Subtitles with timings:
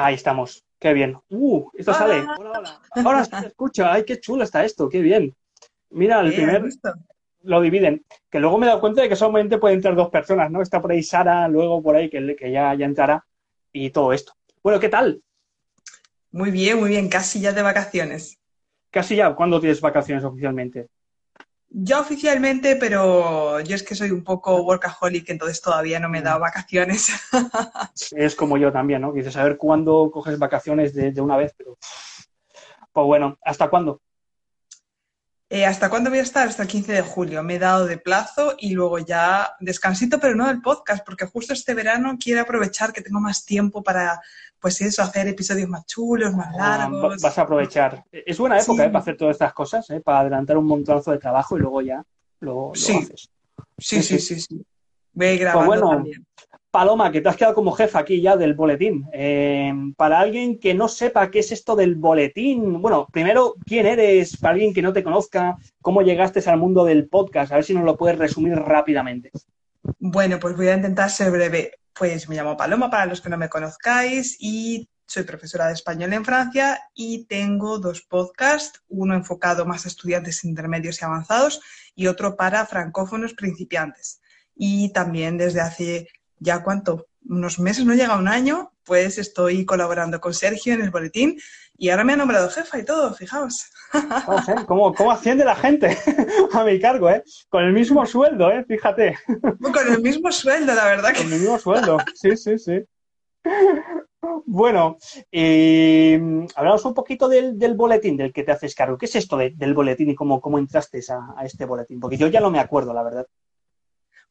[0.00, 0.64] Ahí estamos.
[0.78, 1.18] Qué bien.
[1.28, 2.20] Uh, esto sale.
[2.20, 2.80] Hola, hola.
[3.04, 3.92] Ahora se escucha.
[3.92, 4.88] Ay, qué chulo está esto.
[4.88, 5.34] Qué bien.
[5.90, 6.62] Mira, el primer
[7.42, 8.04] lo dividen.
[8.30, 10.62] Que luego me he dado cuenta de que solamente pueden entrar dos personas, ¿no?
[10.62, 13.26] Está por ahí Sara, luego por ahí que, que ya, ya entrará
[13.72, 14.34] y todo esto.
[14.62, 15.20] Bueno, ¿qué tal?
[16.30, 17.08] Muy bien, muy bien.
[17.08, 18.38] Casi ya de vacaciones.
[18.92, 19.34] Casi ya.
[19.34, 20.86] ¿Cuándo tienes vacaciones oficialmente?
[21.70, 26.22] Ya oficialmente, pero yo es que soy un poco workaholic, entonces todavía no me he
[26.22, 27.12] dado vacaciones.
[28.16, 29.12] es como yo también, ¿no?
[29.12, 31.76] Quieres saber cuándo coges vacaciones de, de una vez, pero...
[32.90, 34.00] Pues bueno, ¿hasta cuándo?
[35.50, 36.46] Eh, ¿Hasta cuándo voy a estar?
[36.46, 37.42] Hasta el 15 de julio.
[37.42, 41.54] Me he dado de plazo y luego ya descansito, pero no del podcast, porque justo
[41.54, 44.20] este verano quiero aprovechar que tengo más tiempo para,
[44.60, 47.20] pues eso, hacer episodios más chulos, más ah, largos.
[47.22, 48.04] vas a aprovechar.
[48.10, 48.88] Es buena época ¿eh?
[48.88, 50.00] para hacer todas estas cosas, ¿eh?
[50.00, 52.04] para adelantar un montonazo de trabajo y luego ya
[52.40, 52.96] lo, sí.
[52.96, 53.30] haces.
[53.78, 54.64] Sí, sí, sí, sí.
[55.12, 56.26] Voy grabando pues bueno, también.
[56.70, 59.08] Paloma, que te has quedado como jefa aquí ya del boletín.
[59.12, 64.36] Eh, para alguien que no sepa qué es esto del boletín, bueno, primero, ¿quién eres?
[64.36, 67.52] Para alguien que no te conozca, ¿cómo llegaste al mundo del podcast?
[67.52, 69.30] A ver si nos lo puedes resumir rápidamente.
[70.00, 71.72] Bueno, pues voy a intentar ser breve.
[71.92, 76.12] Pues me llamo Paloma, para los que no me conozcáis, y soy profesora de español
[76.12, 81.60] en Francia y tengo dos podcasts, uno enfocado más a estudiantes intermedios y avanzados
[81.96, 84.20] y otro para francófonos principiantes.
[84.54, 90.20] Y también desde hace ya cuánto, unos meses, no llega un año, pues estoy colaborando
[90.20, 91.40] con Sergio en el boletín
[91.78, 93.70] y ahora me ha nombrado jefa y todo, fijaos.
[94.66, 95.96] ¿Cómo, cómo asciende la gente
[96.52, 97.22] a mi cargo, eh?
[97.48, 98.64] Con el mismo sueldo, ¿eh?
[98.66, 99.16] Fíjate.
[99.42, 101.22] Con el mismo sueldo, la verdad que.
[101.22, 102.82] Con el mismo sueldo, sí, sí, sí.
[104.44, 104.98] Bueno,
[105.30, 106.20] eh,
[106.56, 108.98] hablamos un poquito del, boletín del que te haces cargo.
[108.98, 112.00] ¿Qué es esto del boletín y cómo, cómo entraste a, a, este boletín?
[112.00, 113.26] Porque yo ya no me acuerdo, la verdad.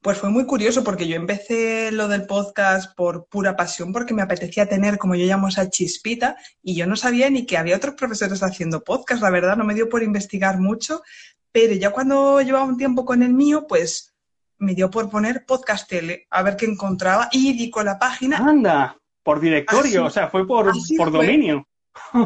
[0.00, 4.22] Pues fue muy curioso porque yo empecé lo del podcast por pura pasión, porque me
[4.22, 7.94] apetecía tener, como yo llamo, esa chispita, y yo no sabía ni que había otros
[7.94, 11.02] profesores haciendo podcast, la verdad, no me dio por investigar mucho,
[11.50, 14.14] pero ya cuando llevaba un tiempo con el mío, pues
[14.58, 18.36] me dio por poner podcast tele, a ver qué encontraba, y di con la página.
[18.36, 21.66] Anda, por directorio, o sea, fue por, por dominio.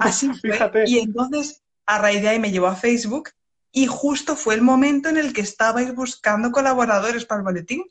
[0.01, 0.85] Así fue.
[0.85, 3.31] Y entonces, a raíz de ahí me llevó a Facebook
[3.73, 7.83] y justo fue el momento en el que estabais buscando colaboradores para el boletín.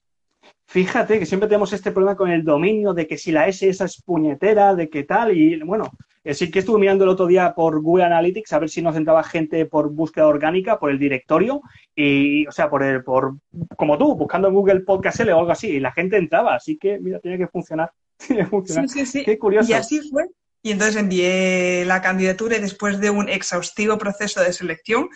[0.68, 3.86] Fíjate que siempre tenemos este problema con el dominio de que si la S esa
[3.86, 5.92] es puñetera, de qué tal, y bueno,
[6.24, 9.24] sí que estuve mirando el otro día por Google Analytics a ver si nos entraba
[9.24, 11.62] gente por búsqueda orgánica, por el directorio,
[11.96, 13.36] y, o sea, por el, por,
[13.76, 17.00] como tú, buscando Google Podcast L o algo así, y la gente entraba, así que,
[17.00, 17.92] mira, tiene que funcionar.
[18.28, 18.88] Tiene que funcionar.
[18.88, 19.26] Sí, sí, sí.
[19.26, 19.72] Qué curioso.
[19.72, 20.28] Y así fue.
[20.62, 25.10] Y entonces envié la candidatura y después de un exhaustivo proceso de selección,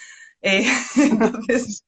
[0.45, 1.83] eh, entonces,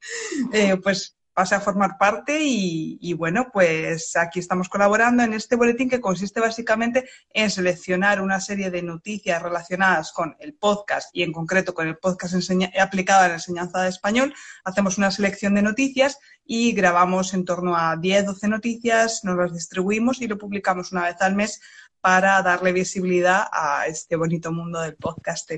[0.52, 5.88] eh, pues pasé a formar parte y, bueno, pues aquí estamos colaborando en este boletín
[5.88, 11.32] que consiste básicamente en seleccionar una serie de noticias relacionadas con el podcast y en
[11.32, 12.34] concreto con el podcast
[12.82, 14.34] aplicado a la enseñanza de español.
[14.64, 19.54] Hacemos una selección de noticias y grabamos en torno a 10, 12 noticias, nos las
[19.54, 21.62] distribuimos y lo publicamos una vez al mes
[22.02, 25.52] para darle visibilidad a este bonito mundo del podcast.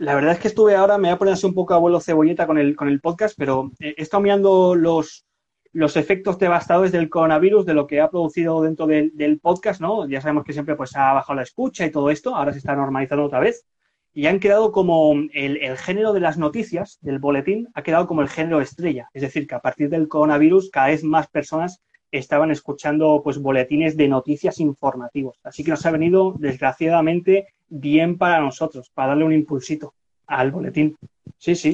[0.00, 2.46] La verdad es que estuve ahora, me voy a poner un poco a vuelo cebolleta
[2.46, 5.26] con el, con el podcast, pero he estado mirando los,
[5.72, 10.08] los efectos devastadores del coronavirus, de lo que ha producido dentro del, podcast, ¿no?
[10.08, 12.74] Ya sabemos que siempre pues ha bajado la escucha y todo esto, ahora se está
[12.74, 13.66] normalizando otra vez.
[14.14, 18.22] Y han quedado como el, el, género de las noticias, del boletín, ha quedado como
[18.22, 19.10] el género estrella.
[19.12, 23.96] Es decir, que a partir del coronavirus cada vez más personas estaban escuchando pues boletines
[23.96, 25.38] de noticias informativos.
[25.42, 29.94] Así que nos ha venido, desgraciadamente, bien para nosotros, para darle un impulsito
[30.26, 30.96] al boletín.
[31.38, 31.72] Sí, sí.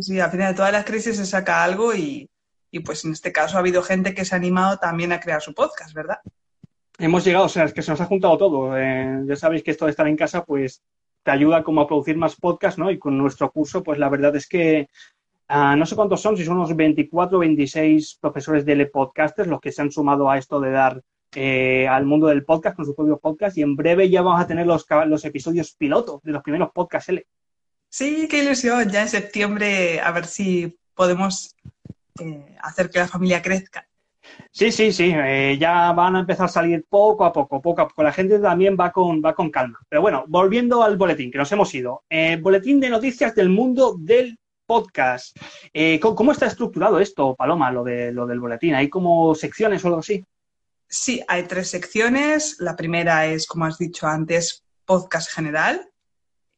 [0.00, 2.28] Sí, al final de todas las crisis se saca algo y,
[2.84, 5.54] pues en este caso ha habido gente que se ha animado también a crear su
[5.54, 6.18] podcast, ¿verdad?
[6.98, 8.76] Hemos llegado, o sea, es que se nos ha juntado todo.
[8.76, 10.82] Eh, ya sabéis que esto de estar en casa, pues
[11.22, 12.90] te ayuda como a producir más podcasts, ¿no?
[12.90, 14.88] Y con nuestro curso, pues la verdad es que
[15.48, 19.60] ah, no sé cuántos son, si son unos 24 o 26 profesores de podcasters los
[19.60, 21.02] que se han sumado a esto de dar
[21.38, 24.46] eh, al mundo del podcast con su propio podcast y en breve ya vamos a
[24.46, 27.26] tener los, los episodios pilotos de los primeros podcasts L.
[27.90, 28.88] Sí, qué ilusión.
[28.88, 31.54] Ya en septiembre a ver si podemos
[32.20, 33.86] eh, hacer que la familia crezca.
[34.50, 35.12] Sí, sí, sí.
[35.14, 38.02] Eh, ya van a empezar a salir poco a poco, poco a poco.
[38.02, 39.78] La gente también va con, va con calma.
[39.90, 42.02] Pero bueno, volviendo al boletín, que nos hemos ido.
[42.40, 45.36] boletín de noticias del mundo del podcast.
[46.00, 48.74] ¿cómo, está estructurado esto, Paloma, lo, de, lo del boletín?
[48.74, 50.24] ¿Hay como secciones o algo así?
[50.88, 52.56] Sí, hay tres secciones.
[52.60, 55.90] La primera es, como has dicho antes, podcast general.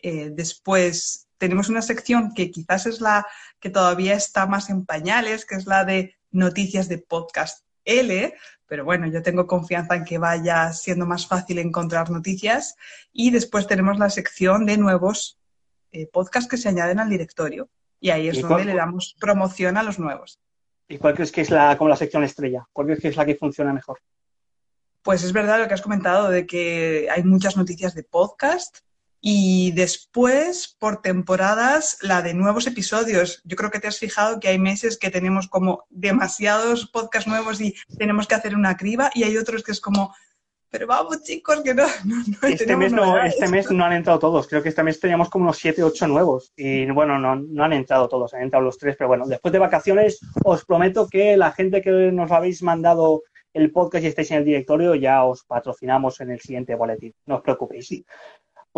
[0.01, 3.27] Eh, después tenemos una sección que quizás es la
[3.61, 8.35] que todavía está más en pañales, que es la de noticias de podcast L,
[8.67, 12.77] pero bueno, yo tengo confianza en que vaya siendo más fácil encontrar noticias.
[13.13, 15.39] Y después tenemos la sección de nuevos
[15.91, 17.71] eh, podcasts que se añaden al directorio.
[18.01, 20.41] Y ahí es donde le damos promoción a los nuevos.
[20.89, 22.67] ¿Y cuál crees que es la, como la sección estrella?
[22.73, 24.01] ¿Cuál crees que es la que funciona mejor?
[25.03, 28.79] Pues es verdad lo que has comentado de que hay muchas noticias de podcast
[29.21, 33.43] y después, por temporadas, la de nuevos episodios.
[33.45, 37.61] Yo creo que te has fijado que hay meses que tenemos como demasiados podcasts nuevos
[37.61, 40.15] y tenemos que hacer una criba y hay otros que es como,
[40.71, 41.85] pero vamos chicos, que no,
[42.43, 44.47] este, mes no este mes no han entrado todos.
[44.47, 46.53] Creo que este mes teníamos como unos 7, 8 nuevos.
[46.57, 48.97] Y bueno, no, no han entrado todos, han entrado los tres.
[48.97, 53.23] Pero bueno, después de vacaciones os prometo que la gente que nos habéis mandado
[53.55, 57.15] el podcast y estáis en el directorio ya os patrocinamos en el siguiente boletín.
[57.27, 58.05] No os preocupéis.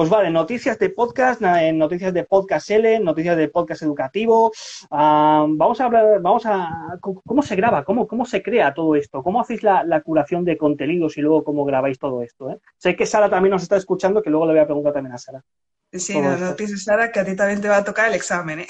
[0.00, 4.50] Pues vale, noticias de podcast, noticias de podcast L, noticias de podcast educativo.
[4.90, 7.84] Ah, vamos a hablar, vamos a, ¿cómo se graba?
[7.84, 9.22] ¿Cómo, cómo se crea todo esto?
[9.22, 12.48] ¿Cómo hacéis la, curación de contenidos y luego cómo grabáis todo esto?
[12.48, 12.58] Eh?
[12.78, 15.18] Sé que Sara también nos está escuchando, que luego le voy a preguntar también a
[15.18, 15.44] Sara.
[15.92, 18.60] Sí, no, no pienses, Sara, que a ti también te va a tocar el examen,
[18.60, 18.66] ¿eh?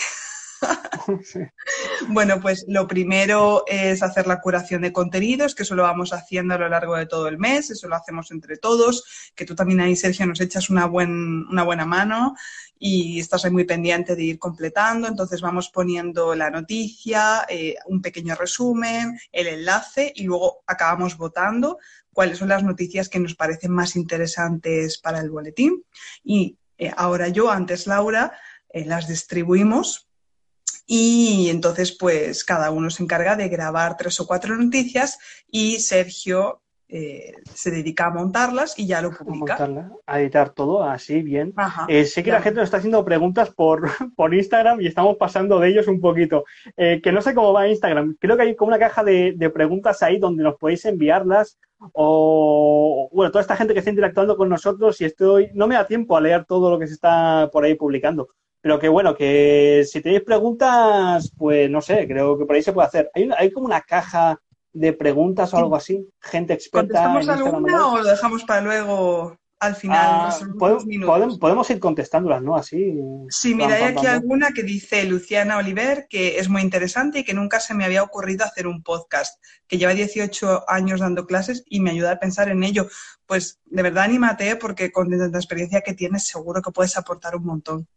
[2.08, 6.54] Bueno, pues lo primero es hacer la curación de contenidos, que eso lo vamos haciendo
[6.54, 9.80] a lo largo de todo el mes, eso lo hacemos entre todos, que tú también
[9.80, 12.34] ahí, Sergio, nos echas una, una buena mano
[12.78, 18.00] y estás ahí muy pendiente de ir completando, entonces vamos poniendo la noticia, eh, un
[18.00, 21.78] pequeño resumen, el enlace y luego acabamos votando
[22.12, 25.84] cuáles son las noticias que nos parecen más interesantes para el boletín.
[26.24, 28.32] Y eh, ahora yo, antes Laura,
[28.70, 30.09] eh, las distribuimos
[30.92, 36.62] y entonces, pues cada uno se encarga de grabar tres o cuatro noticias y Sergio
[36.88, 39.56] eh, se dedica a montarlas y ya lo publica.
[40.04, 41.54] A, editar todo así, bien.
[41.86, 45.60] Eh, sé que la gente nos está haciendo preguntas por, por Instagram y estamos pasando
[45.60, 46.42] de ellos un poquito.
[46.76, 48.16] Eh, que no sé cómo va Instagram.
[48.18, 51.60] Creo que hay como una caja de, de, preguntas ahí donde nos podéis enviarlas.
[51.92, 55.86] O, bueno, toda esta gente que está interactuando con nosotros y estoy, no me da
[55.86, 58.30] tiempo a leer todo lo que se está por ahí publicando.
[58.60, 62.72] Pero que bueno, que si tenéis preguntas, pues no sé, creo que por ahí se
[62.72, 63.10] puede hacer.
[63.14, 64.38] Hay, hay como una caja
[64.72, 67.04] de preguntas o algo así, gente experta.
[67.04, 69.98] ¿Contestamos alguna o lo dejamos para luego al final?
[69.98, 72.56] Ah, podemos, podemos, ir contestándolas, ¿no?
[72.56, 72.94] Así.
[73.28, 77.34] Sí, mira, hay aquí alguna que dice Luciana Oliver que es muy interesante y que
[77.34, 81.80] nunca se me había ocurrido hacer un podcast, que lleva 18 años dando clases y
[81.80, 82.88] me ayuda a pensar en ello.
[83.26, 87.44] Pues de verdad anímate porque con tanta experiencia que tienes seguro que puedes aportar un
[87.44, 87.88] montón.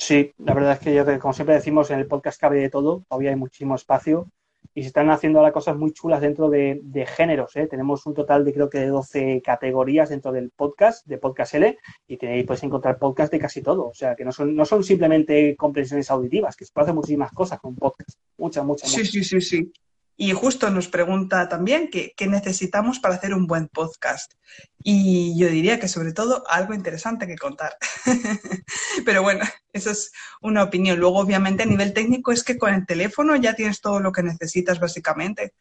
[0.00, 3.04] Sí, la verdad es que yo, como siempre decimos, en el podcast cabe de todo,
[3.06, 4.30] todavía hay muchísimo espacio
[4.72, 7.54] y se están haciendo ahora cosas muy chulas dentro de, géneros.
[7.56, 7.66] ¿eh?
[7.66, 11.76] Tenemos un total de creo que de 12 categorías dentro del podcast, de Podcast L,
[12.08, 13.88] y tenéis, podéis encontrar podcast de casi todo.
[13.88, 17.32] O sea, que no son, no son simplemente comprensiones auditivas, que se puede hacer muchísimas
[17.32, 18.18] cosas con podcast.
[18.38, 19.06] Muchas, muchas, muchas.
[19.06, 19.72] Sí, sí, sí, sí.
[20.22, 24.34] Y justo nos pregunta también qué, necesitamos para hacer un buen podcast.
[24.84, 27.78] Y yo diría que sobre todo algo interesante que contar.
[29.06, 30.12] Pero bueno, eso es
[30.42, 31.00] una opinión.
[31.00, 34.22] Luego, obviamente, a nivel técnico es que con el teléfono ya tienes todo lo que
[34.22, 35.54] necesitas básicamente.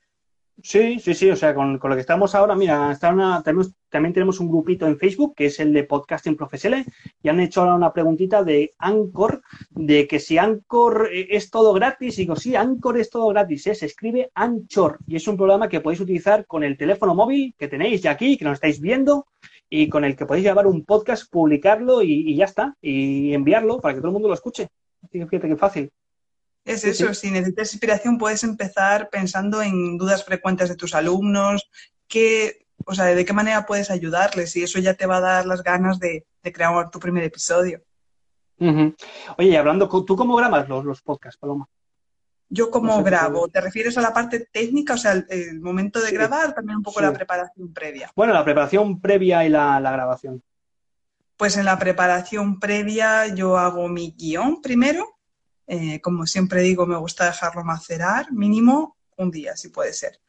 [0.61, 3.41] Sí, sí, sí, o sea, con, lo que estamos ahora, mira, está una,
[3.89, 6.85] también tenemos un grupito en Facebook que es el de Podcasting Profesional
[7.23, 12.17] y han hecho ahora una preguntita de Anchor, de que si Anchor es todo gratis,
[12.17, 13.75] y digo, sí, Anchor es todo gratis, ¿eh?
[13.75, 17.69] se escribe Anchor y es un programa que podéis utilizar con el teléfono móvil que
[17.69, 19.27] tenéis ya aquí, que nos estáis viendo
[19.69, 23.93] y con el que podéis llevar un podcast, publicarlo y, ya está, y enviarlo para
[23.93, 24.67] que todo el mundo lo escuche.
[25.09, 25.91] Fíjate qué fácil.
[26.69, 31.67] Es eso, si necesitas inspiración puedes empezar pensando en dudas frecuentes de tus alumnos,
[32.07, 35.47] qué, o sea, de qué manera puedes ayudarles y eso ya te va a dar
[35.47, 37.81] las ganas de, crear tu primer episodio.
[38.59, 41.67] Oye, y hablando, ¿tú cómo grabas los, los podcasts, Paloma?
[42.49, 46.53] Yo cómo grabo, ¿te refieres a la parte técnica, o sea, el, momento de grabar,
[46.53, 48.11] también un poco la preparación previa?
[48.15, 50.43] Bueno, la preparación previa y la, la, grabación.
[51.35, 55.18] Pues en la preparación previa yo hago mi guion primero,
[55.71, 60.19] eh, como siempre digo, me gusta dejarlo macerar mínimo un día, si puede ser.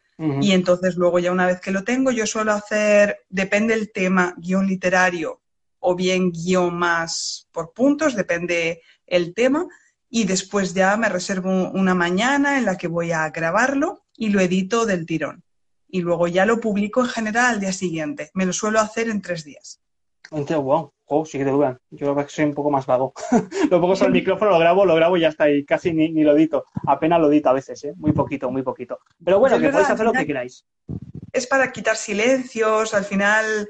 [0.43, 4.35] Y entonces luego ya una vez que lo tengo, yo suelo hacer, depende el tema,
[4.37, 5.41] guion literario
[5.79, 9.67] o bien guion más por puntos, depende el tema.
[10.11, 14.41] Y después ya me reservo una mañana en la que voy a grabarlo y lo
[14.41, 15.43] edito del tirón.
[15.89, 18.31] Y luego ya lo publico en general al día siguiente.
[18.35, 19.81] Me lo suelo hacer en tres días.
[20.31, 20.93] wow.
[21.13, 21.77] Oh, sí que te dudan.
[21.91, 23.13] Yo creo que soy un poco más vago.
[23.71, 25.51] lo pongo sobre el micrófono, lo grabo, lo grabo y ya está.
[25.51, 26.67] Y casi ni, lo edito.
[26.87, 27.95] Apenas lo edito a veces, ¿eh?
[27.97, 29.01] Muy poquito, muy poquito.
[29.25, 30.65] Pero bueno, que podéis hacer lo que queráis.
[31.33, 32.95] Es para quitar silencios.
[32.95, 33.69] Al final,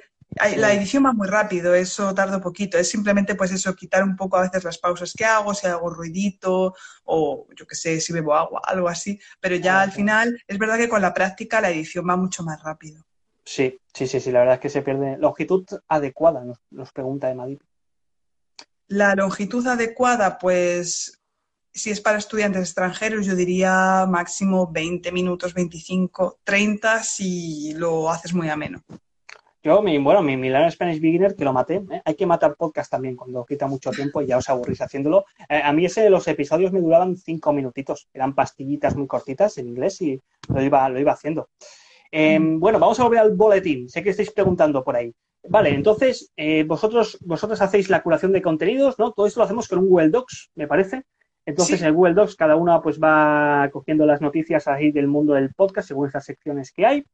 [0.58, 2.76] La edición va muy rápido, eso tarda poquito.
[2.76, 5.88] Es simplemente, pues eso, quitar un poco a veces las pausas que hago, si hago
[5.88, 9.18] ruidito o yo qué sé, si bebo agua, algo así.
[9.40, 12.62] Pero ya al final, es verdad que con la práctica la edición va mucho más
[12.62, 13.02] rápido.
[13.50, 15.18] Sí, sí, sí, sí, la verdad es que se pierde.
[15.18, 17.60] Longitud adecuada, nos, nos pregunta Emadip.
[18.86, 21.20] La longitud adecuada, pues
[21.72, 28.32] si es para estudiantes extranjeros, yo diría máximo 20 minutos, 25, 30 si lo haces
[28.34, 28.84] muy ameno.
[29.64, 31.82] Yo, mi, bueno, mi Milano Spanish Beginner, que lo maté.
[31.90, 32.02] ¿eh?
[32.04, 35.24] Hay que matar podcast también cuando quita mucho tiempo y ya os aburrís haciéndolo.
[35.48, 38.08] Eh, a mí ese de los episodios me duraban cinco minutitos.
[38.14, 41.48] Eran pastillitas muy cortitas en inglés y lo iba, lo iba haciendo.
[42.10, 43.88] Em, bueno, vamos a volver al boletín.
[43.88, 45.14] Sé que estáis preguntando por ahí.
[45.48, 49.12] Vale, entonces, eh, vosotros, vosotros hacéis la curación de contenidos, ¿no?
[49.12, 51.04] Todo esto lo hacemos con un Google Docs, me parece.
[51.46, 55.34] Entonces, en el Google Docs, cada una pues va cogiendo las noticias ahí del mundo
[55.34, 57.04] del podcast según estas secciones que hay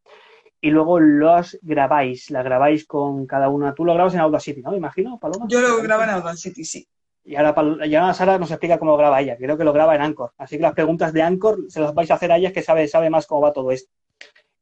[0.60, 3.74] y luego los grabáis, la grabáis con cada una.
[3.74, 4.74] Tú lo grabas en Audacity, ¿no?
[4.74, 5.46] Imagino, Paloma.
[5.48, 6.88] Yo lo grabo en Audacity, sí.
[7.24, 9.36] Y ahora, ya Sara nos explica cómo lo graba ella.
[9.36, 10.32] Creo que lo graba en Anchor.
[10.38, 12.86] Así que las preguntas de Anchor se las vais a hacer a ella, que sabe,
[12.88, 13.92] sabe más cómo va todo esto.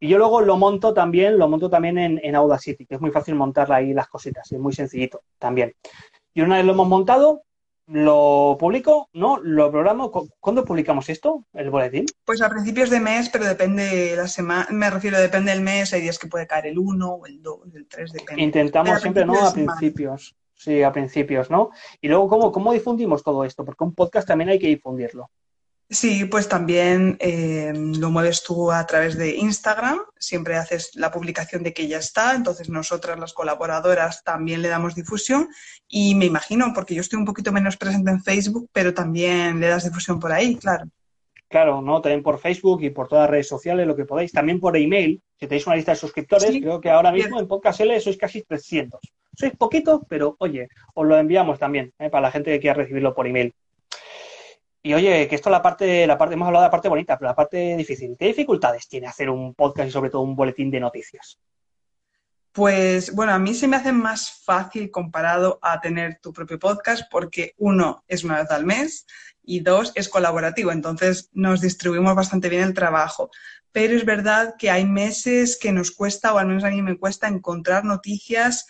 [0.04, 3.10] Y yo luego lo monto también, lo monto también en, en Audacity, que es muy
[3.10, 5.72] fácil montar ahí las cositas, es muy sencillito también.
[6.34, 7.44] Y una vez lo hemos montado,
[7.86, 9.38] lo publico, ¿no?
[9.38, 10.12] Lo programo.
[10.40, 12.04] ¿Cuándo publicamos esto, el boletín?
[12.22, 16.02] Pues a principios de mes, pero depende la semana, me refiero, depende del mes, hay
[16.02, 18.42] días que puede caer el 1 o el 2, el 3, depende.
[18.42, 19.42] Intentamos siempre, ¿no?
[19.42, 20.36] A principios.
[20.52, 21.70] Sí, a principios, ¿no?
[22.02, 23.64] Y luego, ¿cómo, ¿cómo difundimos todo esto?
[23.64, 25.30] Porque un podcast también hay que difundirlo.
[25.90, 31.62] Sí, pues también eh, lo mueves tú a través de Instagram, siempre haces la publicación
[31.62, 35.48] de que ya está, entonces nosotras las colaboradoras también le damos difusión
[35.86, 39.68] y me imagino, porque yo estoy un poquito menos presente en Facebook, pero también le
[39.68, 40.86] das difusión por ahí, claro.
[41.48, 42.00] Claro, ¿no?
[42.00, 44.32] También por Facebook y por todas las redes sociales, lo que podáis.
[44.32, 47.80] También por email, si tenéis una lista de suscriptores, creo que ahora mismo en Podcast
[47.80, 49.00] L sois casi 300.
[49.36, 52.10] Sois poquito, pero oye, os lo enviamos también ¿eh?
[52.10, 53.54] para la gente que quiera recibirlo por email.
[54.86, 57.30] Y oye, que esto la parte, la parte, hemos hablado de la parte bonita, pero
[57.30, 58.16] la parte difícil.
[58.18, 61.38] ¿Qué dificultades tiene hacer un podcast y sobre todo un boletín de noticias?
[62.52, 67.04] Pues bueno, a mí se me hace más fácil comparado a tener tu propio podcast
[67.10, 69.06] porque uno es una vez al mes
[69.42, 73.30] y dos es colaborativo, entonces nos distribuimos bastante bien el trabajo.
[73.72, 76.98] Pero es verdad que hay meses que nos cuesta, o al menos a mí me
[76.98, 78.66] cuesta, encontrar noticias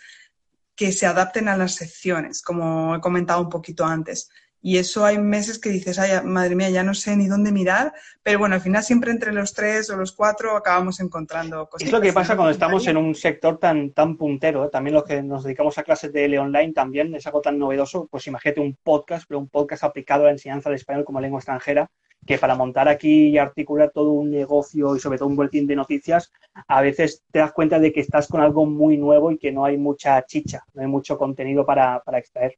[0.77, 4.29] que se adapten a las secciones, como he comentado un poquito antes.
[4.67, 7.93] Y eso hay meses que dices, ay, madre mía, ya no sé ni dónde mirar,
[8.23, 11.85] pero bueno, al final siempre entre los tres o los cuatro acabamos encontrando cosas.
[11.85, 14.69] Es lo que pasa cuando estamos en un sector tan, tan puntero, ¿eh?
[14.71, 18.07] también los que nos dedicamos a clases de L online también es algo tan novedoso,
[18.09, 21.37] pues imagínate un podcast, pero un podcast aplicado a la enseñanza del español como lengua
[21.37, 21.91] extranjera,
[22.25, 25.75] que para montar aquí y articular todo un negocio y sobre todo un boletín de
[25.75, 26.31] noticias,
[26.67, 29.63] a veces te das cuenta de que estás con algo muy nuevo y que no
[29.63, 32.57] hay mucha chicha, no hay mucho contenido para, para extraer.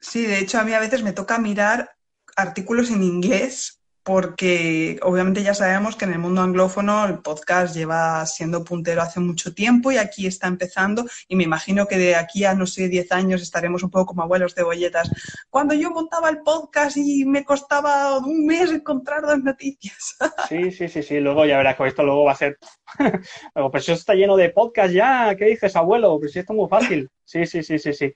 [0.00, 1.96] Sí, de hecho a mí a veces me toca mirar
[2.36, 8.24] artículos en inglés porque obviamente ya sabemos que en el mundo anglófono el podcast lleva
[8.26, 12.44] siendo puntero hace mucho tiempo y aquí está empezando y me imagino que de aquí
[12.44, 15.10] a, no sé, 10 años estaremos un poco como abuelos de bolletas.
[15.50, 20.16] Cuando yo montaba el podcast y me costaba un mes encontrar dos noticias.
[20.48, 22.58] Sí, sí, sí, sí, luego ya verás que esto luego va a ser...
[23.54, 26.18] luego, pues eso está lleno de podcast ya, ¿qué dices, abuelo?
[26.18, 27.08] Pues esto es muy fácil.
[27.24, 28.12] Sí, sí, sí, sí, sí.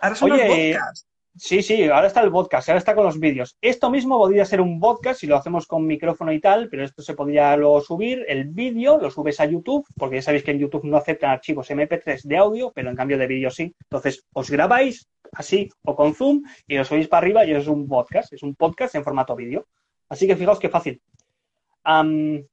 [0.00, 1.07] Ahora son los podcasts.
[1.38, 3.56] Sí, sí, ahora está el podcast, ahora está con los vídeos.
[3.60, 7.00] Esto mismo podría ser un podcast si lo hacemos con micrófono y tal, pero esto
[7.00, 8.24] se podría luego subir.
[8.26, 11.70] El vídeo lo subes a YouTube, porque ya sabéis que en YouTube no aceptan archivos
[11.70, 13.72] MP3 de audio, pero en cambio de vídeo sí.
[13.84, 17.86] Entonces os grabáis así o con Zoom y lo subís para arriba y es un
[17.86, 19.68] podcast, es un podcast en formato vídeo.
[20.08, 21.00] Así que fijaos qué fácil.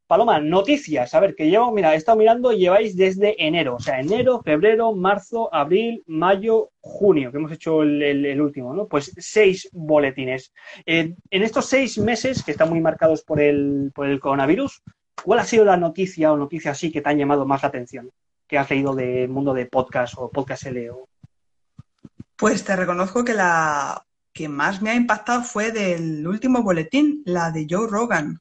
[0.07, 1.13] Paloma, noticias.
[1.13, 4.93] A ver, que llevo, mira, he estado mirando, lleváis desde enero, o sea, enero, febrero,
[4.93, 8.87] marzo, abril, mayo, junio, que hemos hecho el, último, ¿no?
[8.87, 10.53] Pues seis boletines.
[10.85, 14.81] en estos seis meses, que están muy marcados por el, por el coronavirus,
[15.21, 18.09] ¿cuál ha sido la noticia o noticia así que te han llamado más la atención?
[18.47, 21.09] Que has leído del mundo de podcast o podcast LEO?
[22.37, 24.01] Pues te reconozco que la
[24.31, 28.39] que más me ha impactado fue del último boletín, la de Joe Rogan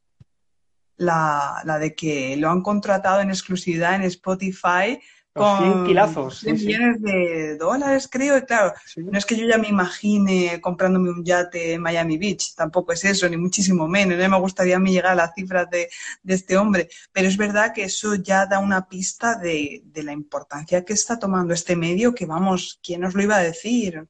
[0.97, 4.99] la, la, de que lo han contratado en exclusividad en Spotify
[5.35, 8.39] con 100 millones de dólares, creo.
[8.39, 12.55] Y claro, no es que yo ya me imagine comprándome un yate en Miami Beach,
[12.55, 14.17] tampoco es eso, ni muchísimo menos.
[14.17, 15.89] No me gustaría a mí llegar a las cifras de,
[16.23, 20.13] de, este hombre, pero es verdad que eso ya da una pista de, de, la
[20.13, 24.07] importancia que está tomando este medio, que vamos, ¿quién nos lo iba a decir?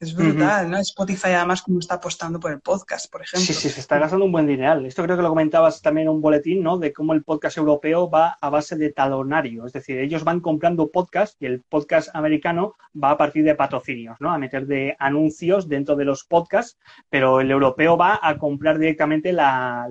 [0.00, 0.78] Es brutal, ¿no?
[0.78, 3.46] Spotify además como está apostando por el podcast, por ejemplo.
[3.46, 4.84] Sí, sí, se está gastando un buen dineral.
[4.84, 6.78] Esto creo que lo comentabas también en un boletín, ¿no?
[6.78, 9.66] De cómo el podcast europeo va a base de talonario.
[9.66, 14.20] Es decir, ellos van comprando podcast y el podcast americano va a partir de patrocinios,
[14.20, 14.30] ¿no?
[14.30, 16.76] A meter de anuncios dentro de los podcasts,
[17.08, 19.88] pero el europeo va a comprar directamente la,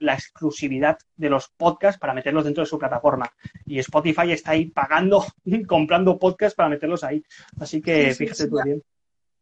[0.00, 3.30] la exclusividad de los podcasts para meterlos dentro de su plataforma.
[3.66, 5.24] Y Spotify está ahí pagando,
[5.68, 7.22] comprando podcasts para meterlos ahí.
[7.60, 8.82] Así que fíjate tú bien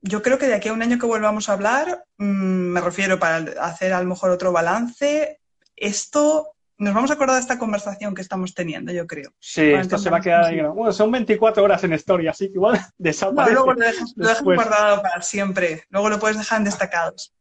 [0.06, 3.18] yo creo que de aquí a un año que volvamos a hablar, mm, me refiero
[3.18, 5.40] para hacer a lo mejor otro balance,
[5.74, 9.32] esto nos vamos a acordar de esta conversación que estamos teniendo, yo creo.
[9.38, 10.60] Sí, esto se va a quedar ahí.
[10.60, 13.54] Bueno, son 24 horas en historia, así que igual desaparece.
[13.54, 15.84] luego lo dejas, guardado para siempre.
[15.88, 17.32] Luego lo puedes dejar en destacados.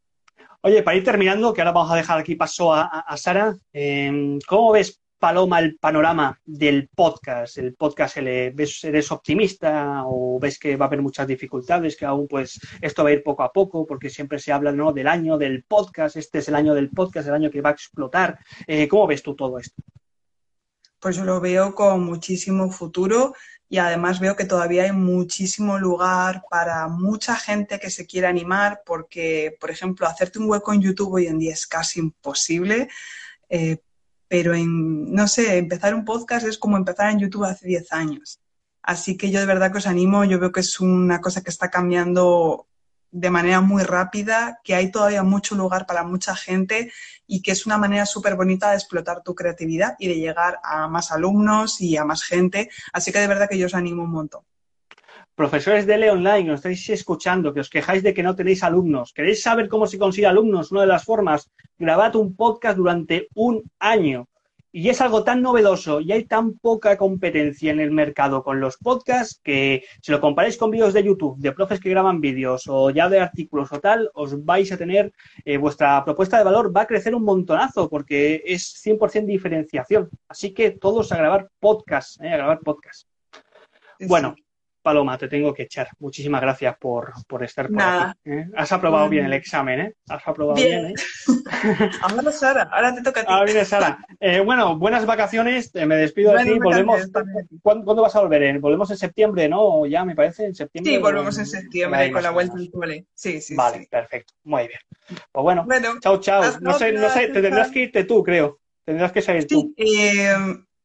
[0.62, 4.72] Oye, para ir terminando, que ahora vamos a dejar aquí paso a, Sara, eh, ¿cómo
[4.72, 7.57] ves Paloma, el panorama del podcast?
[7.57, 12.59] ¿El podcast eres optimista o ves que va a haber muchas dificultades, que aún pues
[12.81, 14.91] esto va a ir poco a poco, porque siempre se habla ¿no?
[14.91, 17.71] del año del podcast, este es el año del podcast, el año que va a
[17.71, 18.37] explotar.
[18.67, 19.81] Eh, ¿Cómo ves tú todo esto?
[20.99, 23.33] Pues lo veo con muchísimo futuro
[23.69, 28.81] y además veo que todavía hay muchísimo lugar para mucha gente que se quiera animar
[28.85, 32.89] porque, por ejemplo, hacerte un hueco en YouTube hoy en día es casi imposible.
[33.47, 33.77] Eh,
[34.33, 38.39] pero en, no sé, empezar un podcast es como empezar en YouTube hace 10 años.
[38.81, 41.51] Así que yo de verdad que os animo, yo veo que es una cosa que
[41.51, 42.65] está cambiando
[43.11, 46.91] de manera muy rápida, que hay todavía mucho lugar para mucha gente
[47.27, 50.87] y que es una manera súper bonita de explotar tu creatividad y de llegar a
[50.87, 52.71] más alumnos y a más gente.
[52.91, 54.41] Así que de verdad que yo os animo un montón.
[55.35, 59.13] Profesores de Leonline, Online, os estáis escuchando, que os quejáis de que no tenéis alumnos.
[59.13, 60.71] ¿Queréis saber cómo se consigue alumnos?
[60.71, 61.49] Una de las formas,
[61.79, 64.27] grabad un podcast durante un año.
[64.71, 68.77] Y es algo tan novedoso y hay tan poca competencia en el mercado con los
[68.77, 72.91] podcasts que si lo comparáis con vídeos de YouTube, de profes que graban vídeos o
[72.91, 75.13] ya de artículos o tal, os vais a tener,
[75.45, 80.09] eh, vuestra propuesta de valor va a crecer un montonazo porque es 100% diferenciación.
[80.27, 83.07] Así que todos a grabar podcasts, eh, a grabar podcasts.
[83.99, 84.35] Bueno,
[84.83, 85.87] Paloma, te tengo que echar.
[85.99, 88.19] Muchísimas gracias por, estar por aquí.
[88.25, 88.49] ¿eh?
[88.55, 89.95] Has aprobado bien el examen, ¿eh?
[90.09, 90.93] Has aprobado bien, ¿eh?
[92.01, 93.31] ahora Sara, ahora te toca a ti.
[93.31, 94.05] Ahora viene Sara.
[94.19, 96.59] Eh, bueno, buenas vacaciones, me despido de ti.
[96.59, 97.01] Volvemos.
[97.61, 98.59] ¿Cuándo, vas a volver?
[98.59, 99.85] ¿Volvemos en septiembre, no?
[99.85, 100.91] Ya me parece, en septiembre.
[100.91, 103.05] Sí, volvemos en septiembre con la vuelta al cole.
[103.13, 103.55] Sí, sí.
[103.55, 104.33] Vale, perfecto.
[104.43, 104.79] Muy bien.
[105.31, 105.65] Pues bueno,
[106.01, 106.43] chao, chao.
[106.60, 108.60] No sé, no sé, te tendrás que irte tú, creo.
[108.84, 109.73] Tendrás que salir tú.
[109.77, 110.27] Sí,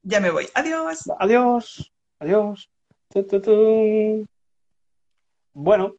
[0.03, 0.49] ya me voy.
[0.55, 1.11] Adiós.
[1.18, 1.92] Adiós.
[2.20, 2.70] Adiós.
[5.55, 5.97] Bueno,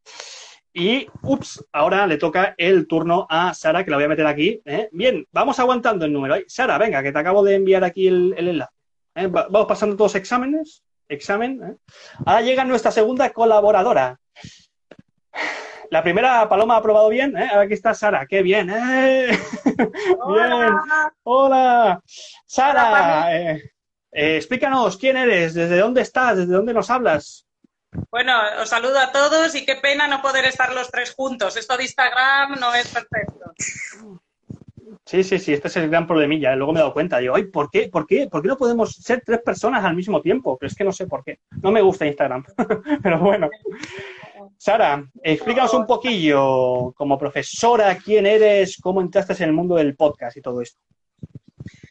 [0.74, 4.62] y ups, ahora le toca el turno a Sara, que la voy a meter aquí.
[4.66, 4.90] ¿eh?
[4.92, 6.36] Bien, vamos aguantando el número.
[6.48, 8.72] Sara, venga, que te acabo de enviar aquí el, enlace.
[9.16, 9.28] ¿eh?
[9.28, 10.84] Vamos pasando todos exámenes.
[11.08, 11.62] Examen.
[11.64, 11.76] ¿eh?
[12.26, 14.20] Ahora llega nuestra segunda colaboradora.
[15.90, 17.50] La primera Paloma ha aprobado bien, ¿eh?
[17.52, 19.38] Aquí está Sara, qué bien, ¿eh?
[20.22, 20.56] Hola.
[20.60, 20.74] bien.
[21.24, 22.02] Hola.
[22.46, 23.58] Sara,
[24.12, 27.46] eh, explícanos quién eres, desde dónde estás, desde dónde nos hablas.
[28.12, 31.58] Bueno, os saludo a todos y qué pena no poder estar los tres juntos.
[31.58, 33.54] Esto de Instagram no es perfecto.
[35.06, 36.56] Sí, sí, sí, este es el gran problemilla.
[36.56, 37.18] Luego me he dado cuenta.
[37.18, 40.22] Digo, ay, ¿por qué, por, qué, ¿por qué no podemos ser tres personas al mismo
[40.22, 40.56] tiempo?
[40.58, 41.40] Pero es que no sé por qué.
[41.64, 42.46] No me gusta Instagram.
[43.02, 43.50] Pero bueno.
[44.56, 50.38] Sara, explícanos un poquillo, como profesora, quién eres, cómo entraste en el mundo del podcast
[50.38, 50.80] y todo esto.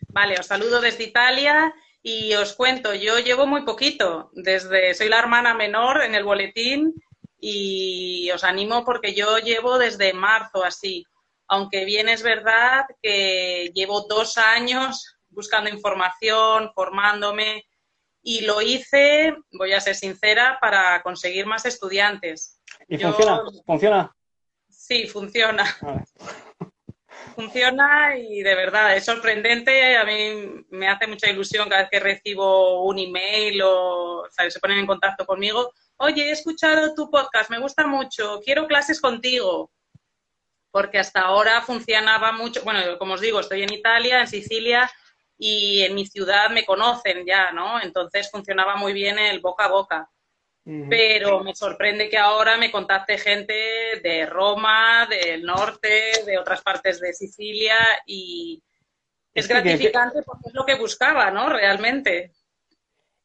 [0.08, 5.18] Vale, os saludo desde Italia y os cuento, yo llevo muy poquito, desde soy la
[5.18, 6.94] hermana menor en el boletín
[7.40, 11.04] y os animo porque yo llevo desde marzo así,
[11.48, 17.64] aunque bien es verdad que llevo dos años buscando información, formándome
[18.22, 22.60] y lo hice, voy a ser sincera, para conseguir más estudiantes.
[22.88, 23.42] ¿Y funciona?
[23.64, 24.16] ¿Funciona?
[24.68, 25.64] Sí, funciona
[27.28, 29.96] funciona y de verdad es sorprendente.
[29.96, 34.78] A mí me hace mucha ilusión cada vez que recibo un email o, se ponen
[34.78, 35.72] en contacto conmigo.
[35.96, 39.70] Oye, he escuchado tu podcast, me gusta mucho, quiero clases contigo.
[40.70, 42.62] Porque hasta ahora funcionaba mucho.
[42.62, 44.90] Bueno, como os digo, estoy en Italia, en Sicilia,
[45.38, 47.80] y en mi ciudad me conocen ya, ¿no?
[47.80, 50.10] Entonces funcionaba muy bien el boca a boca
[50.88, 53.54] pero me sorprende que ahora me contacte gente
[54.02, 58.62] de Roma, del norte, de otras partes de Sicilia y
[59.32, 61.48] es, gratificante porque es lo que buscaba, ¿no?
[61.48, 62.32] Realmente.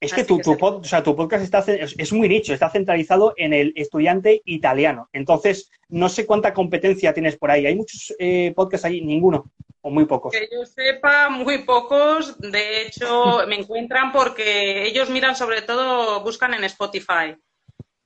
[0.03, 5.09] Es que tu, tu, podcast está, es, muy nicho, está centralizado en el estudiante italiano.
[5.13, 7.65] Entonces, no sé cuánta competencia tienes por ahí.
[7.65, 9.01] ¿Hay muchos eh, podcasts ahí?
[9.01, 9.51] Ninguno.
[9.81, 10.33] ¿O muy pocos?
[10.33, 12.37] Que yo sepa, muy pocos.
[12.39, 17.35] De hecho, me encuentran porque ellos miran sobre todo, buscan en Spotify.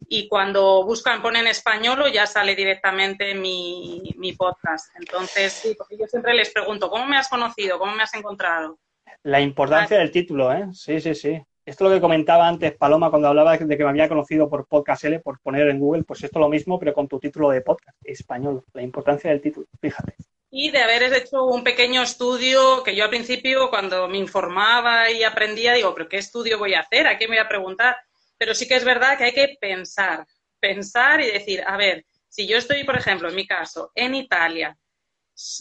[0.09, 4.95] y cuando buscan, ponen español o ya sale directamente mi, mi podcast.
[4.99, 7.79] Entonces, sí, porque yo siempre les pregunto, ¿cómo me has conocido?
[7.79, 8.77] ¿Cómo me has encontrado?
[9.23, 10.67] La importancia del título, ¿eh?
[10.71, 11.41] Sí, sí, sí.
[11.67, 14.67] Esto es lo que comentaba antes Paloma cuando hablaba de que me había conocido por
[14.67, 17.49] Podcast L, por poner en Google, pues esto es lo mismo, pero con tu título
[17.49, 18.63] de podcast, español.
[18.71, 20.15] La importancia del título, fíjate.
[20.49, 25.25] Y de haber hecho un pequeño estudio que yo al principio, cuando me informaba y
[25.25, 27.05] aprendía, digo, ¿pero qué estudio voy a hacer?
[27.05, 27.97] ¿A qué me voy a preguntar?
[28.37, 30.25] Pero sí que es verdad que hay que pensar,
[30.61, 34.77] pensar y decir, a ver, si yo estoy, por ejemplo, en mi caso, en Italia,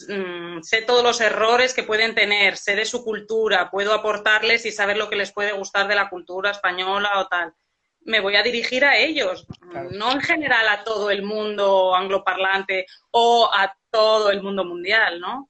[0.07, 4.71] mm, sé todos los errores que pueden tener, sé de su cultura, puedo aportarles y
[4.71, 7.53] saber lo que les puede gustar de la cultura española o tal.
[8.01, 9.45] Me voy a dirigir a ellos,
[9.91, 15.49] no en general a todo el mundo angloparlante o a todo el mundo mundial, ¿no?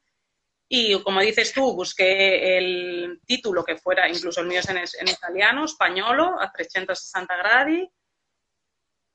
[0.70, 5.64] Y como dices tú, busqué el título que fuera, incluso el mío es en, italiano,
[5.64, 7.90] españolo, a 360 gradi,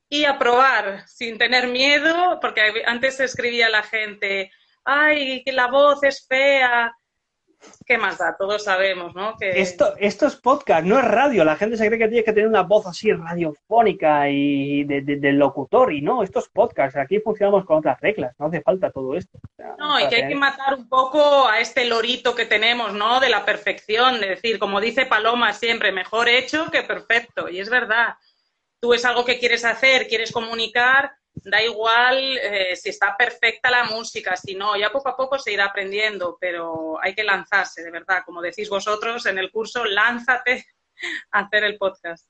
[0.09, 4.51] y a probar sin tener miedo, porque antes escribía la gente,
[4.85, 6.93] ay, que la voz es fea,
[7.85, 8.35] ¿Qué más da?
[8.37, 9.35] Todos sabemos, ¿no?
[9.37, 9.61] Que...
[9.61, 11.43] Esto, esto es podcast, no es radio.
[11.43, 15.93] La gente se cree que tiene que tener una voz así radiofónica y de, locutor,
[15.93, 16.97] y no, esto es podcast.
[16.97, 19.39] Aquí funcionamos con otras reglas, no hace falta todo esto.
[19.77, 23.19] no, y que hay que matar un poco a este lorito que tenemos, ¿no?
[23.19, 27.49] De la perfección, de decir, como dice Paloma siempre, mejor hecho que perfecto.
[27.49, 28.15] Y es verdad.
[28.79, 33.85] Tú es algo que quieres hacer, quieres comunicar, da igual eh, si está perfecta la
[33.85, 37.91] música, si no, ya poco a poco se irá aprendiendo, pero hay que lanzarse, de
[37.91, 40.65] verdad, como decís vosotros en el curso, lánzate
[41.31, 42.27] a hacer el podcast.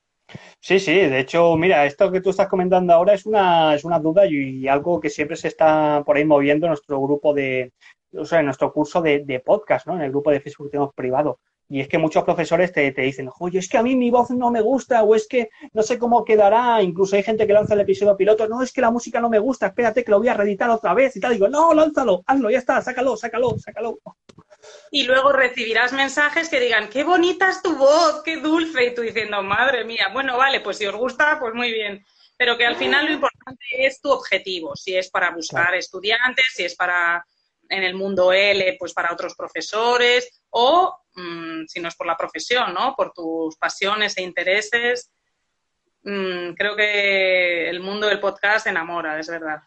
[0.58, 3.98] Sí, sí, de hecho, mira, esto que tú estás comentando ahora es una, es una
[3.98, 7.72] duda y, algo que siempre se está por ahí moviendo en nuestro grupo de,
[8.16, 9.94] o sea, en nuestro curso de, de podcast, ¿no?
[9.94, 11.40] En el grupo de Facebook tenemos privado.
[11.68, 14.30] Y es que muchos profesores te, te, dicen, oye, es que a mí mi voz
[14.30, 16.82] no me gusta, o es que no sé cómo quedará.
[16.82, 19.38] Incluso hay gente que lanza el episodio piloto, no, es que la música no me
[19.38, 21.32] gusta, espérate que lo voy a reeditar otra vez y tal.
[21.32, 23.98] Digo, no, lánzalo, hazlo, ya está, sácalo, sácalo, sácalo.
[24.90, 28.86] Y luego recibirás mensajes que digan, qué bonita es tu voz, qué dulce.
[28.86, 32.04] Y tú diciendo, madre mía, bueno, vale, pues si os gusta, pues muy bien.
[32.36, 36.64] Pero que al final lo importante es tu objetivo, si es para buscar estudiantes, si
[36.64, 37.24] es para
[37.68, 42.16] en el mundo L, pues para otros profesores, o Mm, si no es por la
[42.16, 42.94] profesión, ¿no?
[42.96, 45.10] Por tus pasiones e intereses.
[46.02, 49.60] Mm, creo que el mundo del podcast enamora, es verdad.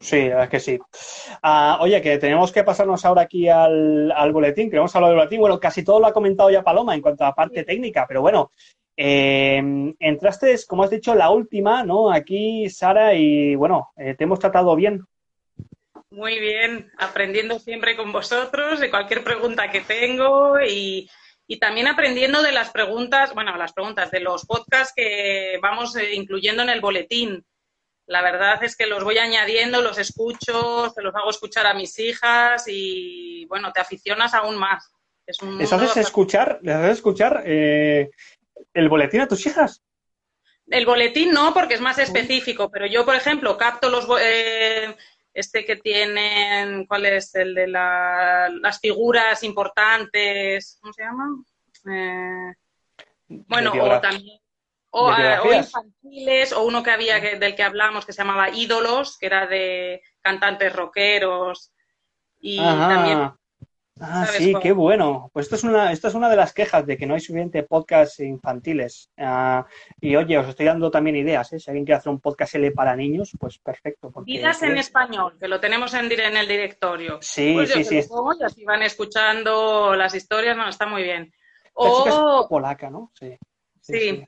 [0.00, 0.80] Sí, es que sí.
[1.42, 5.10] Ah, oye, que tenemos que pasarnos ahora aquí al, al boletín, que vamos a hablar
[5.10, 5.40] del boletín.
[5.40, 8.20] Bueno, casi todo lo ha comentado ya Paloma en cuanto a la parte técnica, pero
[8.20, 8.50] bueno,
[8.96, 9.62] eh,
[10.00, 12.10] entraste, como has dicho, la última, ¿no?
[12.10, 15.04] Aquí, Sara, y bueno, eh, te hemos tratado bien.
[16.12, 21.08] Muy bien, aprendiendo siempre con vosotros de cualquier pregunta que tengo y,
[21.58, 26.62] también aprendiendo de las preguntas, bueno, las preguntas de los podcasts que vamos eh, incluyendo
[26.62, 27.44] en el boletín.
[28.06, 31.98] La verdad es que los voy añadiendo, los escucho, se los hago escuchar a mis
[31.98, 34.92] hijas y, bueno, te aficionas aún más.
[35.58, 38.10] ¿Les haces escuchar, les haces escuchar eh,
[38.74, 39.82] el boletín a tus hijas?
[40.66, 44.94] El boletín no, porque es más específico, pero yo, por ejemplo, capto los, eh,
[45.34, 47.34] este que tienen, ¿cuál es?
[47.34, 51.28] El de las figuras importantes, ¿cómo se llama?
[51.90, 52.54] Eh,
[53.28, 54.40] bueno, o también,
[54.90, 55.10] o,
[55.52, 60.02] infantiles, o uno que había del que hablamos que se llamaba Ídolos, que era de
[60.20, 61.72] cantantes rockeros,
[62.38, 63.32] y también
[64.00, 65.30] Ah, sí, qué bueno.
[65.32, 67.62] Pues esto es una, esto es una de las quejas de que no hay suficiente
[67.62, 69.10] podcast infantiles.
[69.18, 69.66] Ah,
[70.00, 71.60] y oye, os estoy dando también ideas, ¿eh?
[71.60, 74.12] Si alguien quiere hacer un podcast L para niños, pues perfecto.
[74.24, 77.18] Vidas en español, que lo tenemos en, en el directorio.
[77.20, 77.96] Sí, pues sí, sí.
[77.96, 81.32] y así van escuchando las historias, no, está muy bien.
[81.74, 83.12] O polaca, ¿no?
[83.14, 83.38] Sí.
[83.80, 84.26] sí.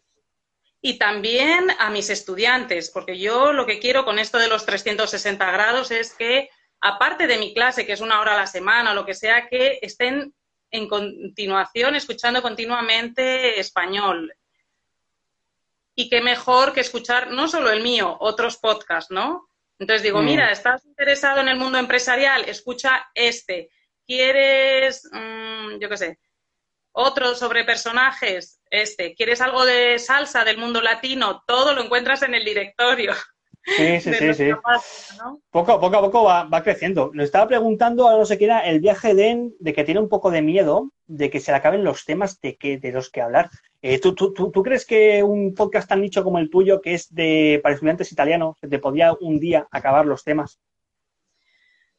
[0.80, 5.50] Y también a mis estudiantes, porque yo lo que quiero con esto de los 360
[5.50, 6.50] grados es que
[6.84, 9.48] aparte de mi clase, que es una hora a la semana o lo que sea,
[9.48, 10.34] que estén
[10.70, 14.34] en continuación escuchando continuamente español.
[15.94, 19.48] Y qué mejor que escuchar no solo el mío, otros podcasts, ¿no?
[19.78, 20.24] Entonces digo, mm.
[20.26, 22.44] mira, ¿estás interesado en el mundo empresarial?
[22.46, 23.70] Escucha este.
[24.06, 26.18] ¿Quieres, mm, yo qué sé,
[26.92, 28.60] otro sobre personajes?
[28.68, 29.14] Este.
[29.14, 31.42] ¿Quieres algo de salsa del mundo latino?
[31.46, 33.14] Todo lo encuentras en el directorio.
[33.64, 34.50] Sí, sí, sí, sí.
[35.50, 37.10] Poco, poco a poco va, creciendo.
[37.14, 40.08] Nos estaba preguntando, a no sé qué era, el viaje de, de que tiene un
[40.08, 43.22] poco de miedo de que se le acaben los temas de, que, de los que
[43.22, 43.50] hablar.
[43.82, 47.14] Eh, ¿tú, tú, tú, crees que un podcast tan nicho como el tuyo, que es
[47.14, 50.58] de para estudiantes italianos, se te podía un día acabar los temas?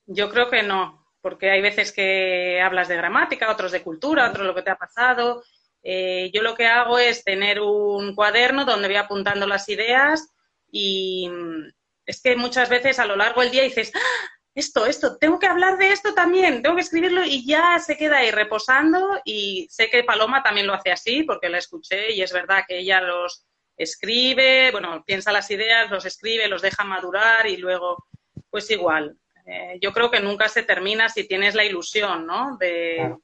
[0.07, 4.45] Yo creo que no, porque hay veces que hablas de gramática, otros de cultura, otros
[4.45, 5.43] lo que te ha pasado.
[5.83, 10.34] Eh, yo lo que hago es tener un cuaderno donde voy apuntando las ideas
[10.77, 11.71] Y mm,
[12.05, 14.29] es que muchas veces a lo largo del día dices, ¡Ah!
[14.53, 18.17] esto, esto, tengo que hablar de esto también, tengo que escribirlo y ya se queda
[18.17, 22.33] ahí reposando y sé que Paloma también lo hace así porque la escuché y es
[22.33, 23.45] verdad que ella los
[23.77, 28.05] escribe, bueno, piensa las ideas, los escribe, los deja madurar y luego,
[28.49, 29.17] pues igual.
[29.45, 32.57] Eh, yo creo que nunca se termina si tienes la ilusión, ¿no?
[32.57, 33.15] De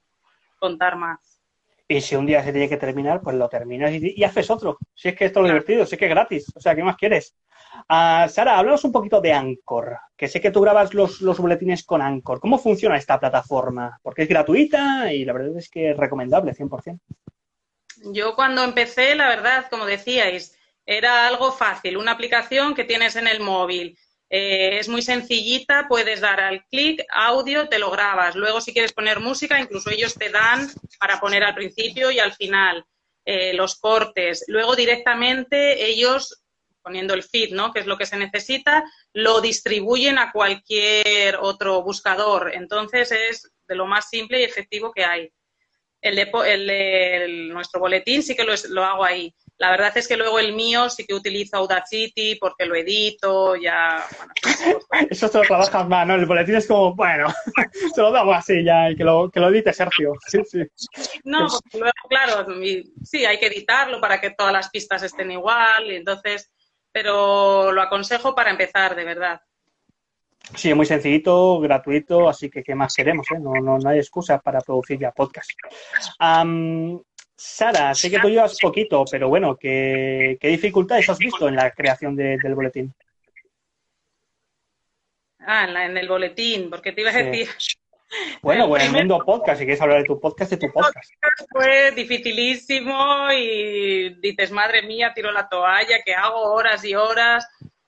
[0.58, 1.31] contar más.
[1.92, 4.78] Y si un día se tiene que terminar, pues lo terminas y, haces otro.
[4.96, 6.46] Si es que esto es lo divertido, si es que es gratis.
[6.56, 7.36] O sea, ¿qué más quieres?
[7.90, 11.84] Uh, Sara, háblanos un poquito de Anchor, que sé que tú grabas los, los, boletines
[11.84, 12.40] con Anchor.
[12.40, 14.00] ¿Cómo funciona esta plataforma?
[14.02, 16.98] Porque es gratuita y la verdad es que es recomendable 100%.
[18.14, 23.28] Yo cuando empecé, la verdad, como decíais, era algo fácil, una aplicación que tienes en
[23.28, 23.98] el móvil.
[24.34, 28.34] Eh, es muy sencillita, puedes dar al clic, audio, te lo grabas.
[28.36, 30.70] Luego, si quieres poner música, incluso ellos te dan
[31.02, 32.86] para poner al principio y al final
[33.26, 34.46] eh, los cortes.
[34.48, 36.42] Luego, directamente, ellos
[36.82, 37.74] poniendo el feed, ¿no?
[37.74, 42.52] Que es lo que se necesita, lo distribuyen a cualquier otro buscador.
[42.56, 45.30] Entonces es de lo más simple y efectivo que hay.
[46.02, 49.36] El de, el nuestro boletín sí que lo, lo, hago ahí.
[49.62, 54.04] La verdad es que luego el mío sí que utilizo Audacity porque lo edito, ya...
[55.12, 56.16] Eso te lo trabajas más, ¿no?
[56.16, 57.28] El boletín es como, bueno,
[57.94, 60.14] se lo damos así ya y que lo, que lo edite Sergio.
[60.26, 60.64] Sí, sí.
[61.26, 62.48] No, luego, claro,
[63.04, 66.52] sí, hay que editarlo para que todas las pistas estén igual y entonces
[66.92, 69.42] pero lo aconsejo para empezar, de verdad.
[70.56, 73.28] Sí, es muy sencillito, gratuito, así que ¿qué más queremos?
[73.32, 73.40] Eh?
[73.40, 75.52] No, no, no, hay excusa para producir ya podcast.
[77.44, 81.72] Sara, sé que tú llevas poquito, pero bueno, ¿qué, qué dificultades has visto en la
[81.72, 82.94] creación del boletín?
[85.40, 87.50] Ah, en, en, el boletín, porque te iba a decir,
[88.44, 91.12] bueno, bueno, el mundo podcast, si quieres hablar de tu podcast, de tu podcast.
[91.50, 97.48] Fue dificilísimo y dices, madre mía, tiro la toalla, que hago horas y horas.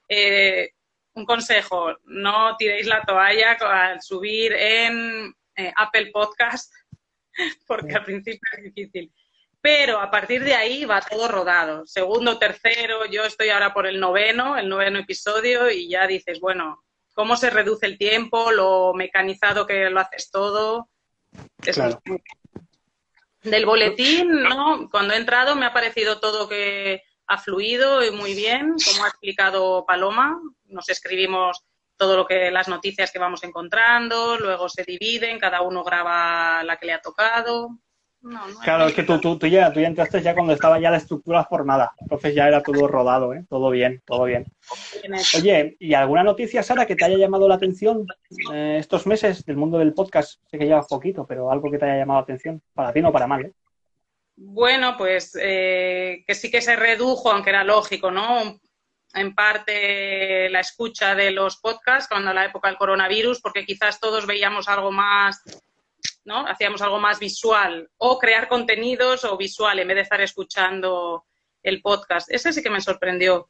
[0.10, 0.72] Eh,
[1.14, 6.74] un consejo, no tiréis la toalla al subir en eh, Apple Podcast,
[7.68, 9.12] porque al principio es difícil.
[9.64, 11.88] Pero a partir de ahí va todo rodado.
[11.88, 16.84] Segundo, tercero, yo estoy ahora por el noveno, el noveno episodio, y ya dices, bueno,
[17.14, 20.90] cómo se reduce el tiempo, lo mecanizado que lo haces todo.
[23.42, 24.90] Del boletín, ¿no?
[24.92, 29.08] Cuando he entrado me ha parecido todo que ha fluido y muy bien, como ha
[29.08, 30.42] explicado Paloma.
[30.66, 31.64] Nos escribimos
[31.96, 36.76] todo lo que las noticias que vamos encontrando, luego se dividen, cada uno graba la
[36.76, 37.80] que le ha tocado
[38.64, 41.44] claro, es que tú, tú, ya, tú ya entraste ya cuando estaba ya la estructura
[41.44, 43.46] formada, entonces ya era todo rodado, ¿eh?
[43.50, 44.46] todo bien, todo bien.
[45.38, 48.06] Oye, ¿y alguna noticia, Sara, que te haya llamado la atención
[48.54, 50.40] eh, estos meses del mundo del podcast?
[50.50, 53.12] Sé que llevas poquito, pero algo que te haya llamado la atención, para bien o
[53.12, 53.46] para mal.
[53.46, 53.52] ¿eh?
[54.36, 58.60] Bueno, pues eh, que sí que se redujo, aunque era lógico, ¿no?
[59.14, 64.26] En parte la escucha de los podcasts cuando la época del coronavirus, porque quizás todos
[64.26, 65.44] veíamos algo más
[66.26, 66.48] ¿no?
[66.48, 71.26] Hacíamos algo más visual o crear contenidos o visual en vez de estar escuchando
[71.62, 72.32] el podcast.
[72.32, 73.50] Ese sí que me sorprendió.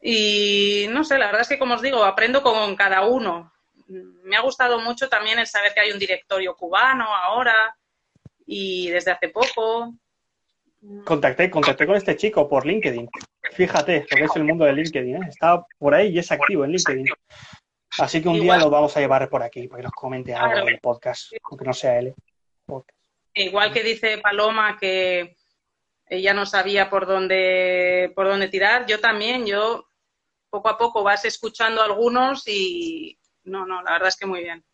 [0.00, 3.52] Y no sé, la verdad es que, como os digo, aprendo con cada uno.
[3.88, 7.76] Me ha gustado mucho también el saber que hay un directorio cubano ahora
[8.46, 9.94] y desde hace poco.
[11.04, 13.08] Contacté, contacté con este chico por LinkedIn.
[13.52, 15.16] Fíjate lo que es el mundo de LinkedIn.
[15.16, 15.26] ¿eh?
[15.28, 17.06] Está por ahí y es activo en LinkedIn.
[17.98, 20.66] Así que un día lo vamos a llevar por aquí para que nos comente algo
[20.66, 22.14] del podcast, aunque no sea él.
[23.34, 25.36] Igual que dice Paloma que
[26.08, 29.88] ella no sabía por dónde, por dónde tirar, yo también, yo
[30.48, 34.64] poco a poco vas escuchando algunos y no, no, la verdad es que muy bien.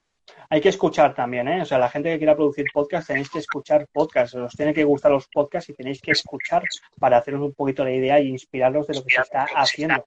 [0.48, 1.62] Hay que escuchar también, ¿eh?
[1.62, 4.84] O sea, la gente que quiera producir podcast tenéis que escuchar podcast, os tiene que
[4.84, 6.62] gustar los podcasts y tenéis que escuchar
[6.98, 10.06] para haceros un poquito la idea y inspirarlos de lo que se está haciendo.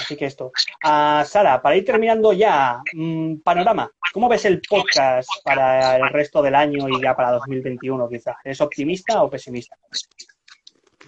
[0.00, 0.52] Así que esto.
[0.82, 3.90] a Sara, para ir terminando ya, mm, panorama.
[4.12, 8.36] ¿Cómo ves el podcast para el resto del año y ya para 2021 quizá?
[8.44, 9.76] ¿Es optimista o pesimista?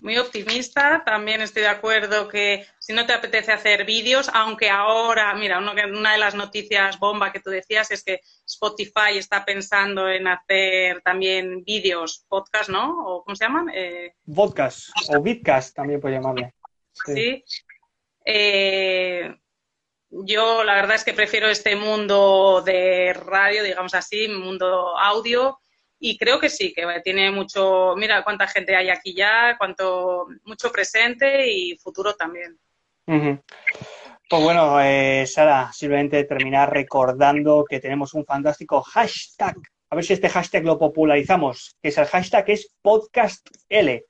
[0.02, 1.02] Muy optimista.
[1.04, 6.12] También estoy de acuerdo que si no te apetece hacer vídeos, aunque ahora, mira, una
[6.12, 11.64] de las noticias bomba que tú decías es que Spotify está pensando en hacer también
[11.64, 12.98] vídeos, podcast, ¿no?
[13.06, 13.68] ¿O cómo se llaman?
[13.74, 14.14] Eh...
[14.34, 16.54] Podcast o vidcast también puede llamarle.
[17.04, 17.44] sí.
[18.32, 19.34] Eh,
[20.08, 25.58] yo la verdad es que prefiero este mundo de radio, digamos así, mundo audio,
[25.98, 30.70] y creo que sí, que tiene mucho, mira cuánta gente hay aquí ya, cuánto, mucho
[30.70, 32.56] presente y futuro también.
[33.04, 39.56] Pues bueno, eh, Sara, simplemente terminar recordando que tenemos un fantástico hashtag.
[39.90, 44.04] A ver si este hashtag lo popularizamos, que es el hashtag es podcastl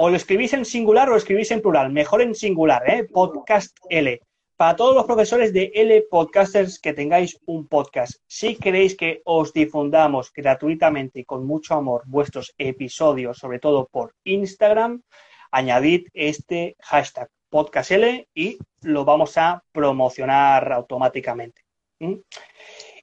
[0.00, 1.90] O lo escribís en singular o lo escribís en plural.
[1.90, 3.08] Mejor en singular, ¿eh?
[3.12, 4.20] Podcast L.
[4.56, 9.52] Para todos los profesores de L Podcasters que tengáis un podcast, si queréis que os
[9.52, 15.02] difundamos gratuitamente y con mucho amor vuestros episodios, sobre todo por Instagram,
[15.50, 21.62] añadid este hashtag podcastl y lo vamos a promocionar automáticamente.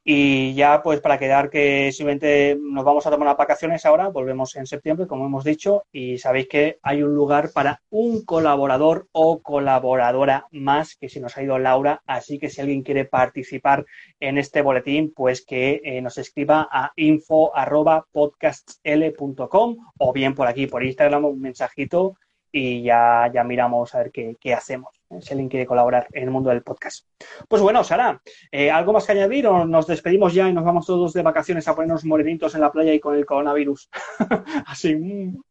[0.07, 4.55] Y ya, pues, para quedar que simplemente nos vamos a tomar unas vacaciones ahora, volvemos
[4.55, 9.41] en septiembre, como hemos dicho, y sabéis que hay un lugar para un colaborador o
[9.41, 13.87] colaboradora más, que si nos ha ido Laura, así que si alguien quiere participar
[14.19, 20.83] en este boletín, pues que eh, nos escriba a info.podcastl.com o bien por aquí, por
[20.83, 22.15] Instagram, un mensajito
[22.51, 26.49] y ya, ya miramos a ver qué hacemos si alguien quiere colaborar en el mundo
[26.49, 27.05] del podcast.
[27.47, 30.85] Pues bueno, Sara, eh, ¿algo más que añadir o nos despedimos ya y nos vamos
[30.85, 33.89] todos de vacaciones a ponernos morenitos en la playa y con el coronavirus?
[34.65, 34.95] Así.
[34.95, 35.41] Mm.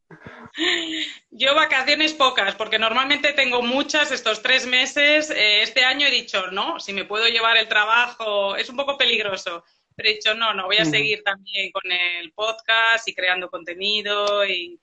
[1.31, 5.31] Yo vacaciones pocas, porque normalmente tengo muchas estos tres meses.
[5.31, 8.97] Eh, este año he dicho, no, si me puedo llevar el trabajo, es un poco
[8.97, 9.65] peligroso.
[9.97, 14.45] Pero he dicho, no, no, voy a seguir también con el podcast y creando contenido
[14.45, 14.81] y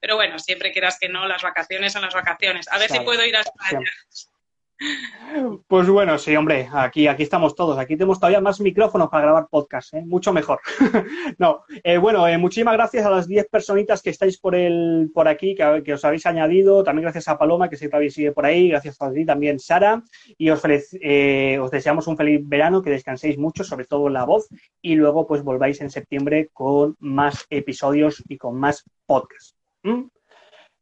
[0.00, 2.68] pero bueno, siempre quieras que no, las vacaciones son las vacaciones.
[2.70, 3.90] A ver si puedo ir a España.
[5.66, 7.78] Pues bueno, sí, hombre, aquí, aquí estamos todos.
[7.78, 10.02] Aquí tenemos todavía más micrófonos para grabar podcast, ¿eh?
[10.04, 10.60] mucho mejor.
[11.38, 15.28] no, eh, bueno, eh, muchísimas gracias a las 10 personitas que estáis por el, por
[15.28, 16.84] aquí, que, os habéis añadido.
[16.84, 18.68] También gracias a Paloma, que siempre sigue por ahí.
[18.68, 20.02] Gracias a ti también, Sara.
[20.36, 24.46] Y os, os deseamos un feliz verano, que descanséis mucho, sobre todo la voz.
[24.82, 29.55] Y luego, pues volváis en septiembre con más episodios y con más podcasts.
[29.86, 30.08] ¿Mm?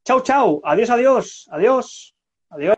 [0.06, 0.60] Chau, chau.
[0.64, 1.26] Adiós, adiós.
[1.50, 1.86] Adiós.
[2.50, 2.72] Adiós.